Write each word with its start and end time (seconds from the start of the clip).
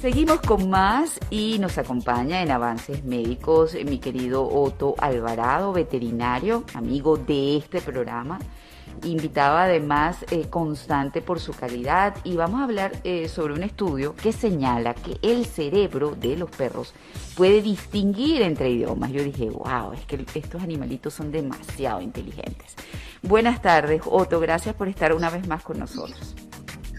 Seguimos 0.00 0.40
con 0.40 0.70
más 0.70 1.20
y 1.28 1.58
nos 1.58 1.76
acompaña 1.76 2.40
en 2.40 2.50
Avances 2.50 3.04
Médicos 3.04 3.76
mi 3.84 3.98
querido 3.98 4.48
Otto 4.48 4.94
Alvarado, 4.96 5.74
veterinario, 5.74 6.64
amigo 6.72 7.18
de 7.18 7.58
este 7.58 7.82
programa, 7.82 8.38
invitado 9.04 9.58
además 9.58 10.24
eh, 10.30 10.46
constante 10.48 11.20
por 11.20 11.38
su 11.38 11.52
calidad 11.52 12.16
y 12.24 12.34
vamos 12.34 12.60
a 12.60 12.64
hablar 12.64 12.92
eh, 13.04 13.28
sobre 13.28 13.52
un 13.52 13.62
estudio 13.62 14.16
que 14.16 14.32
señala 14.32 14.94
que 14.94 15.18
el 15.20 15.44
cerebro 15.44 16.16
de 16.18 16.34
los 16.34 16.48
perros 16.48 16.94
puede 17.36 17.60
distinguir 17.60 18.40
entre 18.40 18.70
idiomas. 18.70 19.12
Yo 19.12 19.22
dije, 19.22 19.50
wow, 19.50 19.92
es 19.92 20.06
que 20.06 20.24
estos 20.34 20.62
animalitos 20.62 21.12
son 21.12 21.30
demasiado 21.30 22.00
inteligentes. 22.00 22.74
Buenas 23.20 23.60
tardes, 23.60 24.00
Otto, 24.06 24.40
gracias 24.40 24.74
por 24.74 24.88
estar 24.88 25.12
una 25.12 25.28
vez 25.28 25.46
más 25.46 25.62
con 25.62 25.78
nosotros. 25.78 26.34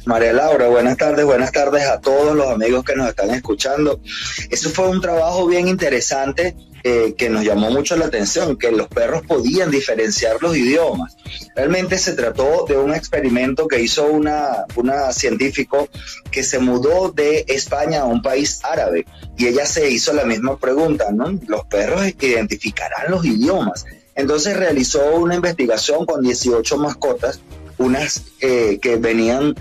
María 0.06 0.34
Laura, 0.34 0.68
buenas 0.68 0.98
tardes, 0.98 1.26
buenas 1.26 1.52
tardes 1.52 1.86
a 1.86 2.02
todos 2.02 2.36
los 2.36 2.48
amigos 2.48 2.84
que 2.84 2.96
nos 2.96 3.08
están 3.08 3.30
escuchando. 3.32 4.02
Eso 4.50 4.70
fue 4.72 4.88
un 4.88 5.00
trabajo 5.00 5.46
bien 5.46 5.68
interesante 5.68 6.56
eh, 6.84 7.14
que 7.16 7.30
nos 7.30 7.44
llamó 7.44 7.70
mucho 7.70 7.96
la 7.96 8.08
atención, 8.08 8.58
que 8.58 8.72
los 8.72 8.88
perros 8.88 9.22
podían 9.28 9.70
diferenciar 9.70 10.38
los 10.42 10.58
idiomas. 10.58 11.16
Realmente 11.56 12.00
se 12.00 12.14
trató 12.14 12.66
de 12.68 12.78
un 12.78 12.96
experimento 12.96 13.68
que 13.68 13.80
hizo 13.80 14.08
una, 14.08 14.66
una 14.76 15.14
científico 15.14 15.88
que 16.32 16.42
se 16.42 16.58
mudó 16.58 17.12
de 17.12 17.46
España 17.48 18.02
a 18.02 18.06
un 18.06 18.24
país 18.24 18.62
árabe 18.64 19.06
y 19.38 19.46
ella 19.46 19.68
se 19.68 19.92
hizo 19.92 20.14
la 20.14 20.26
misma 20.26 20.58
pregunta, 20.58 21.12
¿no? 21.12 21.40
¿Los 21.48 21.66
perros 21.66 22.02
identificarán 22.20 23.12
los 23.12 23.24
idiomas? 23.24 23.86
Entonces 24.16 24.58
realizó 24.58 25.16
una 25.18 25.36
investigación 25.36 26.08
con 26.08 26.24
18 26.24 26.78
mascotas, 26.78 27.40
unas 27.78 28.24
eh, 28.40 28.80
que 28.82 28.96
venían 28.96 29.56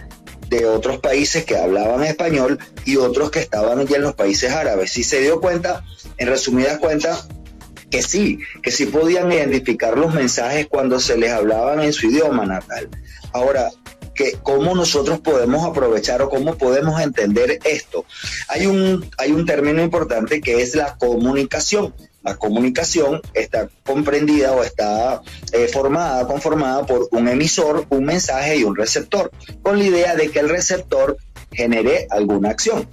de 0.51 0.67
otros 0.67 0.99
países 0.99 1.45
que 1.45 1.57
hablaban 1.57 2.03
español 2.03 2.59
y 2.85 2.97
otros 2.97 3.31
que 3.31 3.39
estaban 3.39 3.87
ya 3.87 3.97
en 3.97 4.03
los 4.03 4.15
países 4.15 4.51
árabes. 4.51 4.99
Y 4.99 5.05
se 5.05 5.21
dio 5.21 5.41
cuenta, 5.41 5.85
en 6.19 6.27
resumidas 6.27 6.79
cuentas, 6.79 7.29
que 7.89 8.03
sí, 8.03 8.41
que 8.63 8.73
sí 8.73 8.87
podían 8.87 9.31
identificar 9.31 9.97
los 9.97 10.13
mensajes 10.13 10.67
cuando 10.67 10.99
se 10.99 11.17
les 11.17 11.31
hablaban 11.31 11.81
en 11.81 11.93
su 11.93 12.09
idioma 12.09 12.47
natal. 12.47 12.89
Ahora, 13.33 13.71
que 14.13 14.39
cómo 14.43 14.75
nosotros 14.75 15.21
podemos 15.21 15.65
aprovechar 15.65 16.21
o 16.21 16.29
cómo 16.29 16.57
podemos 16.57 17.01
entender 17.01 17.61
esto. 17.65 18.05
Hay 18.49 18.67
un, 18.67 19.09
hay 19.19 19.31
un 19.31 19.47
término 19.47 19.83
importante 19.83 20.41
que 20.41 20.63
es 20.63 20.75
la 20.75 20.97
comunicación. 20.99 21.95
La 22.23 22.37
comunicación 22.37 23.23
está 23.35 23.69
comprendida 23.85 24.53
o 24.53 24.63
está 24.63 25.23
eh, 25.53 25.69
formada, 25.69 26.27
conformada 26.27 26.85
por 26.87 27.09
un 27.13 27.29
emisor, 27.29 27.87
un 27.89 28.05
mensaje 28.05 28.57
y 28.57 28.65
un 28.65 28.77
receptor, 28.77 29.31
con 29.63 29.79
la 29.79 29.85
idea 29.85 30.17
de 30.17 30.31
que 30.31 30.41
el 30.41 30.49
receptor 30.49 31.17
genere 31.53 32.07
alguna 32.11 32.51
acción. 32.51 32.89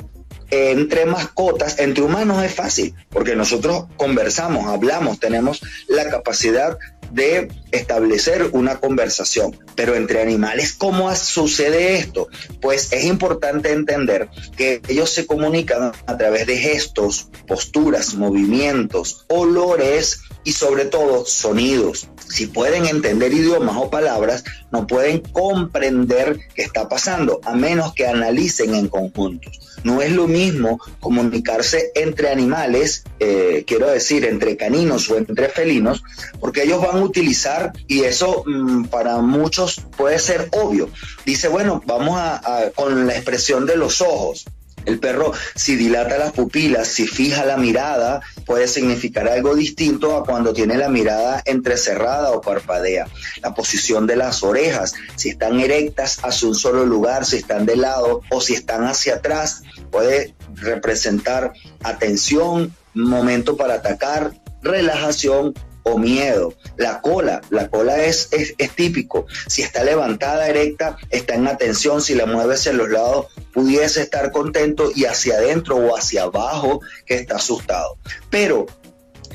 Entre 0.49 1.05
mascotas, 1.05 1.77
entre 1.79 2.03
humanos 2.03 2.41
es 2.41 2.53
fácil, 2.53 2.95
porque 3.09 3.35
nosotros 3.35 3.87
conversamos, 3.97 4.65
hablamos, 4.65 5.19
tenemos 5.19 5.61
la 5.89 6.09
capacidad 6.09 6.77
de 7.11 7.49
establecer 7.71 8.49
una 8.53 8.79
conversación. 8.79 9.57
Pero 9.75 9.95
entre 9.95 10.21
animales, 10.21 10.73
¿cómo 10.73 11.13
sucede 11.15 11.97
esto? 11.97 12.27
Pues 12.61 12.91
es 12.93 13.05
importante 13.05 13.71
entender 13.71 14.29
que 14.55 14.81
ellos 14.87 15.09
se 15.11 15.25
comunican 15.25 15.91
a 16.05 16.17
través 16.17 16.47
de 16.47 16.57
gestos, 16.57 17.29
posturas, 17.47 18.15
movimientos, 18.15 19.25
olores 19.27 20.21
y 20.43 20.53
sobre 20.53 20.85
todo 20.85 21.25
sonidos. 21.25 22.07
Si 22.29 22.47
pueden 22.47 22.85
entender 22.85 23.33
idiomas 23.33 23.77
o 23.77 23.89
palabras, 23.89 24.43
no 24.71 24.85
pueden 24.85 25.19
comprender 25.19 26.39
qué 26.53 26.61
está 26.61 26.89
pasando, 26.89 27.39
a 27.43 27.55
menos 27.55 27.93
que 27.93 28.07
analicen 28.07 28.75
en 28.75 28.87
conjuntos. 28.87 29.59
No 29.83 30.01
es 30.01 30.11
lo 30.11 30.27
mismo 30.27 30.79
comunicarse 30.99 31.91
entre 31.95 32.29
animales, 32.29 33.03
eh, 33.19 33.63
quiero 33.65 33.89
decir, 33.89 34.25
entre 34.25 34.57
caninos 34.57 35.09
o 35.09 35.17
entre 35.17 35.49
felinos, 35.49 36.03
porque 36.39 36.63
ellos 36.63 36.81
van 36.81 36.97
a 36.97 37.03
utilizar, 37.03 37.56
y 37.87 38.03
eso 38.03 38.43
mm, 38.45 38.85
para 38.85 39.17
muchos 39.19 39.81
puede 39.95 40.19
ser 40.19 40.49
obvio, 40.51 40.89
dice, 41.25 41.47
bueno, 41.47 41.81
vamos 41.85 42.17
a, 42.19 42.71
con 42.75 43.07
la 43.07 43.13
expresión 43.13 43.65
de 43.65 43.77
los 43.77 44.01
ojos. 44.01 44.45
El 44.85 44.99
perro, 44.99 45.33
si 45.53 45.75
dilata 45.75 46.17
las 46.17 46.31
pupilas, 46.31 46.87
si 46.87 47.07
fija 47.07 47.43
la 47.43 47.57
mirada, 47.57 48.21
puede 48.45 48.69
significar 48.69 49.27
algo 49.27 49.53
distinto 49.53 50.15
a 50.15 50.23
cuando 50.23 50.53
tiene 50.53 50.77
la 50.77 50.87
mirada 50.87 51.41
entrecerrada 51.43 52.31
o 52.31 52.39
parpadea. 52.39 53.05
La 53.41 53.53
posición 53.53 54.07
de 54.07 54.15
las 54.15 54.43
orejas, 54.43 54.93
si 55.17 55.27
están 55.27 55.59
erectas 55.59 56.19
hacia 56.23 56.47
un 56.47 56.55
solo 56.55 56.85
lugar, 56.85 57.25
si 57.25 57.35
están 57.35 57.65
de 57.65 57.75
lado 57.75 58.21
o 58.31 58.39
si 58.39 58.53
están 58.53 58.85
hacia 58.85 59.15
atrás, 59.15 59.61
puede 59.91 60.35
representar 60.55 61.51
atención, 61.83 62.73
momento 62.93 63.57
para 63.57 63.75
atacar, 63.75 64.31
relajación 64.61 65.53
o 65.87 65.97
miedo. 65.97 66.53
La 66.77 67.01
cola, 67.01 67.41
la 67.49 67.69
cola 67.69 68.03
es, 68.03 68.29
es, 68.31 68.75
típico. 68.75 69.25
Si 69.47 69.61
está 69.61 69.83
levantada, 69.83 70.47
erecta, 70.47 70.97
está 71.09 71.35
en 71.35 71.47
atención. 71.47 72.01
Si 72.01 72.15
la 72.15 72.25
mueve 72.25 72.55
hacia 72.55 72.73
los 72.73 72.89
lados, 72.89 73.27
pudiese 73.53 74.01
estar 74.01 74.31
contento 74.31 74.91
y 74.93 75.05
hacia 75.05 75.35
adentro 75.35 75.77
o 75.77 75.97
hacia 75.97 76.23
abajo, 76.23 76.81
que 77.05 77.15
está 77.15 77.35
asustado. 77.35 77.97
Pero 78.29 78.67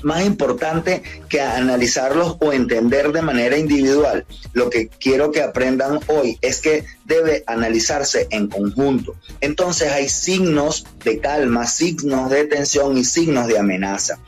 más 0.02 0.24
importante 0.24 1.02
que 1.28 1.40
analizarlos 1.40 2.36
o 2.40 2.52
entender 2.52 3.12
de 3.12 3.22
manera 3.22 3.56
individual. 3.56 4.26
Lo 4.52 4.70
que 4.70 4.88
quiero 4.88 5.30
que 5.30 5.42
aprendan 5.42 6.00
hoy 6.08 6.38
es 6.40 6.60
que 6.60 6.84
debe 7.04 7.44
analizarse 7.46 8.26
en 8.30 8.48
conjunto. 8.48 9.16
Entonces 9.40 9.92
hay 9.92 10.08
signos 10.08 10.86
de 11.04 11.18
calma, 11.18 11.66
signos 11.66 12.30
de 12.30 12.44
tensión 12.44 12.96
y 12.98 13.04
signos 13.04 13.46
de 13.46 13.58
amenaza. 13.58 14.18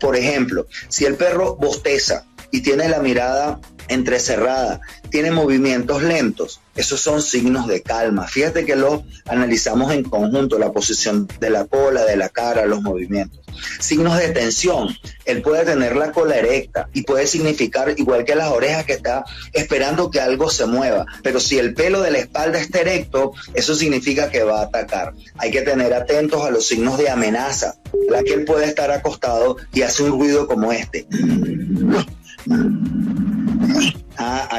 Por 0.00 0.16
ejemplo, 0.16 0.66
si 0.88 1.04
el 1.04 1.14
perro 1.14 1.56
bosteza 1.56 2.24
y 2.50 2.62
tiene 2.62 2.88
la 2.88 2.98
mirada 3.00 3.60
entrecerrada, 3.90 4.80
tiene 5.10 5.30
movimientos 5.30 6.02
lentos, 6.02 6.60
esos 6.76 7.00
son 7.00 7.20
signos 7.20 7.66
de 7.66 7.82
calma. 7.82 8.26
Fíjate 8.26 8.64
que 8.64 8.76
lo 8.76 9.04
analizamos 9.26 9.92
en 9.92 10.04
conjunto, 10.04 10.58
la 10.58 10.72
posición 10.72 11.28
de 11.40 11.50
la 11.50 11.66
cola, 11.66 12.04
de 12.04 12.16
la 12.16 12.28
cara, 12.28 12.64
los 12.66 12.80
movimientos. 12.80 13.40
Signos 13.80 14.16
de 14.16 14.28
tensión, 14.28 14.88
él 15.24 15.42
puede 15.42 15.64
tener 15.64 15.96
la 15.96 16.12
cola 16.12 16.36
erecta 16.36 16.88
y 16.94 17.02
puede 17.02 17.26
significar, 17.26 17.92
igual 17.96 18.24
que 18.24 18.36
las 18.36 18.50
orejas, 18.50 18.84
que 18.86 18.94
está 18.94 19.24
esperando 19.52 20.10
que 20.10 20.20
algo 20.20 20.48
se 20.48 20.66
mueva. 20.66 21.04
Pero 21.22 21.40
si 21.40 21.58
el 21.58 21.74
pelo 21.74 22.00
de 22.00 22.12
la 22.12 22.18
espalda 22.18 22.60
está 22.60 22.80
erecto, 22.80 23.32
eso 23.54 23.74
significa 23.74 24.30
que 24.30 24.44
va 24.44 24.60
a 24.60 24.64
atacar. 24.64 25.12
Hay 25.36 25.50
que 25.50 25.62
tener 25.62 25.92
atentos 25.92 26.44
a 26.44 26.50
los 26.50 26.66
signos 26.66 26.96
de 26.96 27.10
amenaza, 27.10 27.74
la 28.08 28.22
que 28.22 28.34
él 28.34 28.44
puede 28.44 28.66
estar 28.66 28.90
acostado 28.92 29.56
y 29.74 29.82
hace 29.82 30.04
un 30.04 30.12
ruido 30.12 30.46
como 30.46 30.72
este. 30.72 31.06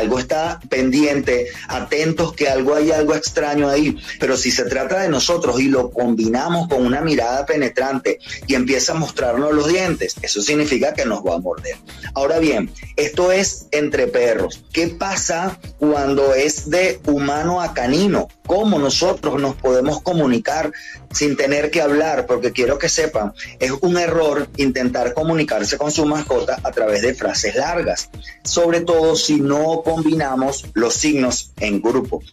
Algo 0.02 0.18
está 0.18 0.60
pendiente, 0.68 1.48
atentos 1.68 2.34
que 2.34 2.50
algo 2.50 2.74
hay 2.74 2.92
algo 2.92 3.14
extraño 3.14 3.70
ahí. 3.70 3.96
Pero 4.20 4.36
si 4.36 4.50
se 4.50 4.66
trata 4.66 5.00
de 5.00 5.10
nosotros 5.10 5.60
y 5.62 5.68
lo 5.68 5.92
combinamos 5.92 6.68
con 6.68 6.84
una 6.84 7.02
mirada 7.02 7.46
penetrante 7.46 8.18
y 8.48 8.56
empieza 8.56 8.94
a 8.94 8.96
mostrarnos 8.96 9.54
los 9.54 9.68
dientes, 9.68 10.16
eso 10.24 10.42
significa 10.42 10.94
que 10.94 11.06
nos 11.06 11.24
va 11.24 11.36
a 11.36 11.40
morder. 11.40 11.76
Ahora 12.16 12.40
bien, 12.40 12.72
esto 12.96 13.32
es 13.32 13.68
entre 13.72 14.08
perros. 14.08 14.64
¿Qué 14.74 14.88
pasa 14.88 15.60
cuando 15.78 16.34
es 16.34 16.70
de 16.72 17.00
humano 17.06 17.62
a 17.62 17.76
canino? 17.76 18.28
¿Cómo 18.48 18.80
nosotros 18.80 19.40
nos 19.40 19.56
podemos 19.56 20.02
comunicar 20.02 20.72
sin 21.12 21.38
tener 21.38 21.72
que 21.72 21.82
hablar? 21.82 22.26
Porque 22.26 22.52
quiero 22.52 22.80
que 22.80 22.90
sepan, 22.90 23.34
es 23.60 23.72
un 23.82 23.98
error 23.98 24.50
intentar 24.58 25.14
comunicarse 25.14 25.78
con 25.78 25.92
su 25.92 26.06
mascota 26.06 26.60
a 26.64 26.72
través 26.72 27.02
de 27.02 27.14
frases 27.14 27.56
largas, 27.56 28.10
sobre 28.44 28.82
todo 28.82 29.16
si 29.16 29.40
no 29.40 29.84
combinamos 29.92 30.68
los 30.74 30.94
signos 30.94 31.52
en 31.60 31.82
grupo. 31.82 32.24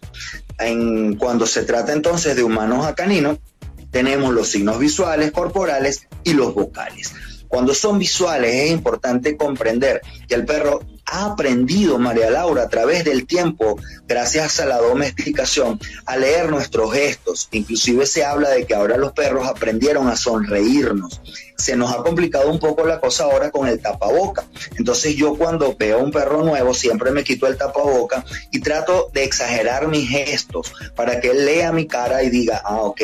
En, 0.60 1.16
cuando 1.16 1.44
se 1.44 1.64
trata 1.64 1.92
entonces 1.92 2.36
de 2.36 2.44
humanos 2.44 2.86
a 2.86 2.94
caninos, 2.94 3.38
tenemos 3.91 4.32
los 4.32 4.48
signos 4.48 4.78
visuales, 4.78 5.32
corporales 5.32 6.06
y 6.22 6.34
los 6.34 6.55
vocales. 6.55 7.12
Cuando 7.49 7.75
son 7.75 7.99
visuales 7.99 8.55
es 8.55 8.70
importante 8.70 9.37
comprender 9.37 10.02
que 10.28 10.37
el 10.37 10.44
perro 10.44 10.81
ha 11.10 11.25
aprendido, 11.25 11.99
María 11.99 12.31
Laura, 12.31 12.64
a 12.64 12.69
través 12.69 13.05
del 13.05 13.26
tiempo, 13.26 13.78
gracias 14.06 14.60
a 14.60 14.66
la 14.66 14.76
domesticación, 14.76 15.81
a 16.05 16.16
leer 16.16 16.50
nuestros 16.50 16.93
gestos. 16.93 17.49
Inclusive 17.52 18.06
se 18.06 18.25
habla 18.25 18.50
de 18.50 18.66
que 18.66 18.75
ahora 18.75 18.99
los 18.99 19.12
perros 19.12 19.46
aprendieron 19.46 20.08
a 20.08 20.16
sonreírnos. 20.16 21.20
Se 21.56 21.76
nos 21.76 21.93
ha 21.93 22.02
complicado 22.02 22.50
un 22.50 22.58
poco 22.58 22.87
la 22.87 23.00
cosa 23.00 23.25
ahora 23.25 23.50
con 23.50 23.66
el 23.66 23.81
tapaboca. 23.81 24.44
Entonces 24.76 25.16
yo 25.16 25.37
cuando 25.37 25.75
veo 25.76 25.99
un 25.99 26.12
perro 26.12 26.44
nuevo 26.44 26.75
siempre 26.75 27.11
me 27.11 27.25
quito 27.25 27.46
el 27.46 27.56
tapaboca 27.56 28.25
y 28.52 28.61
trato 28.61 29.11
de 29.12 29.25
exagerar 29.25 29.88
mis 29.88 30.08
gestos 30.08 30.72
para 30.94 31.20
que 31.20 31.31
él 31.31 31.46
lea 31.46 31.72
mi 31.72 31.87
cara 31.87 32.22
y 32.22 32.31
diga, 32.31 32.62
ah, 32.64 32.82
ok, 32.82 33.00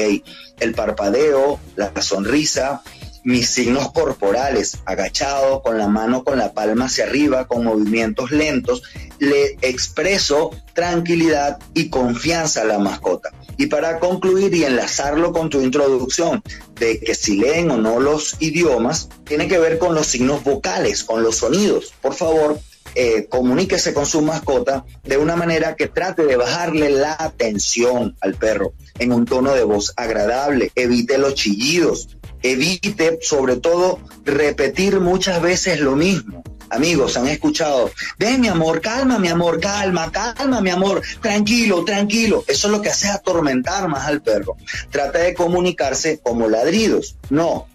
el 0.61 0.75
parpadeo, 0.75 1.59
la 1.75 1.91
sonrisa, 2.01 2.83
mis 3.25 3.49
signos 3.49 3.91
corporales, 3.93 4.79
agachado, 4.85 5.63
con 5.63 5.79
la 5.79 5.89
mano 5.89 6.25
con 6.25 6.39
la 6.39 6.53
palma 6.53 6.87
hacia 6.87 7.05
arriba, 7.05 7.47
con 7.47 7.65
movimientos 7.65 8.31
lentos, 8.31 8.83
le 9.19 9.57
expreso 9.63 10.51
tranquilidad 10.75 11.59
y 11.73 11.89
confianza 11.89 12.63
a 12.63 12.67
la 12.67 12.79
mascota. 12.79 13.31
Y 13.57 13.67
para 13.67 13.99
concluir 13.99 14.55
y 14.55 14.65
enlazarlo 14.65 15.33
con 15.33 15.49
tu 15.49 15.61
introducción 15.63 16.43
de 16.79 17.01
que 17.01 17.15
si 17.15 17.39
leen 17.39 17.71
o 17.71 17.79
no 17.79 17.99
los 17.99 18.37
idiomas, 18.41 19.09
tiene 19.25 19.49
que 19.49 19.59
ver 19.59 19.79
con 19.79 19.95
los 19.95 20.07
signos 20.07 20.45
vocales, 20.45 21.03
con 21.05 21.23
los 21.23 21.37
sonidos. 21.37 21.95
Por 22.03 22.15
favor, 22.15 22.59
eh, 22.97 23.27
comuníquese 23.29 23.93
con 23.93 24.07
su 24.07 24.23
mascota 24.23 24.85
de 25.03 25.17
una 25.17 25.35
manera 25.35 25.75
que 25.75 25.89
trate 25.89 26.25
de 26.25 26.37
bajarle 26.37 26.91
la 26.91 27.17
atención 27.19 28.17
al 28.21 28.35
perro 28.35 28.73
en 29.01 29.13
un 29.13 29.25
tono 29.25 29.53
de 29.53 29.65
voz 29.65 29.93
agradable, 29.97 30.71
evite 30.77 31.19
los 31.19 31.35
chillidos, 31.35 32.17
evite 32.45 33.19
sobre 33.23 33.57
todo 33.57 33.99
repetir 34.25 35.01
muchas 35.01 35.41
veces 35.43 35.81
lo 35.81 35.97
mismo. 35.97 36.45
Amigos, 36.71 37.17
han 37.17 37.29
escuchado, 37.29 37.91
ven 38.19 38.41
mi 38.41 38.49
amor, 38.49 38.81
calma 38.81 39.19
mi 39.19 39.29
amor, 39.29 39.61
calma, 39.61 40.11
calma 40.11 40.61
mi 40.61 40.71
amor, 40.71 41.03
tranquilo, 41.21 41.85
tranquilo. 41.85 42.45
Eso 42.47 42.67
es 42.67 42.73
lo 42.73 42.83
que 42.83 42.91
hace 42.91 43.09
atormentar 43.09 43.89
más 43.89 44.07
al 44.07 44.23
perro. 44.23 44.57
Trata 44.91 45.21
de 45.21 45.35
comunicarse 45.35 46.21
como 46.23 46.49
ladridos. 46.49 47.17
No, 47.31 47.69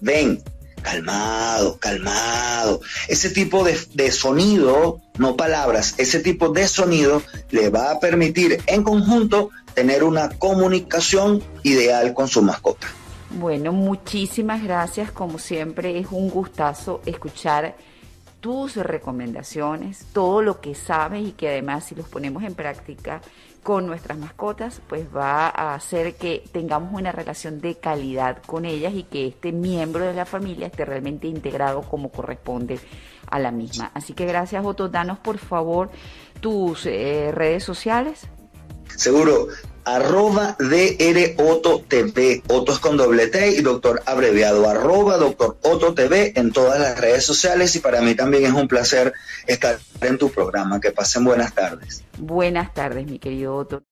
ven, 0.00 0.42
calmado, 0.82 1.78
calmado. 1.78 2.80
Ese 3.08 3.30
tipo 3.30 3.62
de, 3.62 3.78
de, 3.94 4.10
sonido, 4.10 5.00
no 5.18 5.36
palabras, 5.36 5.94
ese 5.98 6.20
tipo 6.20 6.48
de 6.48 6.66
sonido 6.66 7.22
le 7.50 7.68
va 7.68 7.90
a 7.90 8.00
permitir 8.00 8.62
en 8.66 8.82
conjunto 8.82 9.50
tener 9.74 10.02
una 10.02 10.30
comunicación 10.30 11.42
ideal 11.62 12.14
con 12.14 12.28
su 12.28 12.42
mascota. 12.42 12.88
Bueno, 13.38 13.72
muchísimas 13.72 14.62
gracias. 14.62 15.12
Como 15.12 15.38
siempre, 15.38 15.98
es 15.98 16.06
un 16.10 16.30
gustazo 16.30 17.02
escuchar 17.04 17.76
tus 18.40 18.76
recomendaciones, 18.76 20.06
todo 20.14 20.40
lo 20.40 20.60
que 20.62 20.74
sabes 20.74 21.26
y 21.28 21.32
que 21.32 21.48
además 21.50 21.84
si 21.84 21.94
los 21.94 22.08
ponemos 22.08 22.44
en 22.44 22.54
práctica 22.54 23.20
con 23.62 23.86
nuestras 23.86 24.16
mascotas, 24.16 24.80
pues 24.88 25.06
va 25.14 25.48
a 25.48 25.74
hacer 25.74 26.14
que 26.14 26.44
tengamos 26.50 26.94
una 26.94 27.12
relación 27.12 27.60
de 27.60 27.74
calidad 27.74 28.42
con 28.46 28.64
ellas 28.64 28.94
y 28.94 29.02
que 29.02 29.26
este 29.26 29.52
miembro 29.52 30.06
de 30.06 30.14
la 30.14 30.24
familia 30.24 30.68
esté 30.68 30.86
realmente 30.86 31.26
integrado 31.26 31.82
como 31.82 32.10
corresponde 32.10 32.78
a 33.26 33.38
la 33.38 33.50
misma. 33.50 33.90
Así 33.92 34.14
que 34.14 34.24
gracias 34.24 34.64
Otto, 34.64 34.88
danos 34.88 35.18
por 35.18 35.36
favor 35.36 35.90
tus 36.40 36.86
eh, 36.86 37.32
redes 37.34 37.64
sociales. 37.64 38.28
Seguro, 38.96 39.48
arroba 39.86 40.56
DR 40.58 41.34
Otto 41.38 41.82
TV, 41.86 42.42
Otto 42.48 42.72
es 42.72 42.78
con 42.80 42.96
doble 42.96 43.28
T 43.28 43.52
y 43.52 43.62
doctor 43.62 44.02
abreviado, 44.04 44.68
arroba 44.68 45.16
doctor 45.16 45.56
Otto 45.62 45.94
TV 45.94 46.32
en 46.36 46.52
todas 46.52 46.78
las 46.80 47.00
redes 47.00 47.24
sociales 47.24 47.74
y 47.76 47.78
para 47.78 48.02
mí 48.02 48.14
también 48.14 48.44
es 48.44 48.52
un 48.52 48.68
placer 48.68 49.14
estar 49.46 49.78
en 50.00 50.18
tu 50.18 50.30
programa. 50.30 50.80
Que 50.80 50.90
pasen 50.90 51.24
buenas 51.24 51.54
tardes. 51.54 52.02
Buenas 52.18 52.74
tardes, 52.74 53.06
mi 53.06 53.18
querido 53.18 53.56
Otto. 53.56 53.82